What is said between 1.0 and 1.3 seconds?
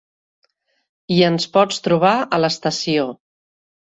I